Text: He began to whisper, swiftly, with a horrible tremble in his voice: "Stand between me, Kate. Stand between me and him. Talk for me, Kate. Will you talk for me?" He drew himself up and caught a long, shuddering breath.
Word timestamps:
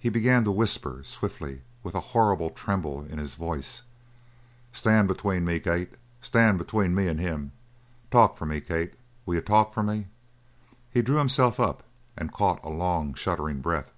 He 0.00 0.08
began 0.08 0.42
to 0.42 0.50
whisper, 0.50 1.04
swiftly, 1.04 1.62
with 1.84 1.94
a 1.94 2.00
horrible 2.10 2.50
tremble 2.50 3.04
in 3.04 3.18
his 3.18 3.36
voice: 3.36 3.82
"Stand 4.72 5.06
between 5.06 5.44
me, 5.44 5.60
Kate. 5.60 5.92
Stand 6.20 6.58
between 6.58 6.96
me 6.96 7.06
and 7.06 7.20
him. 7.20 7.52
Talk 8.10 8.36
for 8.36 8.44
me, 8.44 8.60
Kate. 8.60 8.94
Will 9.24 9.36
you 9.36 9.40
talk 9.40 9.72
for 9.72 9.84
me?" 9.84 10.08
He 10.90 11.00
drew 11.00 11.18
himself 11.18 11.60
up 11.60 11.84
and 12.16 12.32
caught 12.32 12.58
a 12.64 12.70
long, 12.70 13.14
shuddering 13.14 13.60
breath. 13.60 13.92